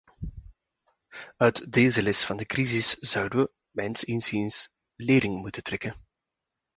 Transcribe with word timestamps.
Uit 1.37 1.71
deze 1.71 2.01
les 2.03 2.23
van 2.25 2.37
de 2.37 2.45
crisis 2.45 2.91
zouden 2.95 3.39
we, 3.39 3.51
mijns 3.71 4.03
inziens, 4.03 4.69
lering 4.95 5.41
moeten 5.41 5.63
trekken. 5.63 5.95